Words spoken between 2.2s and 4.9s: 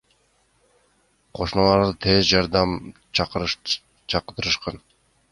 жардам чакыртышкан.